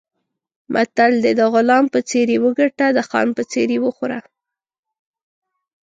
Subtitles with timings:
[0.73, 4.19] متل دی: د غلام په څېر یې وګټه، د خان په څېر یې وخوره.